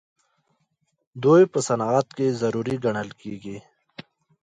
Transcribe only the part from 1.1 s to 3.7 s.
دوی په صنعت کې ضروري ګڼل کیږي.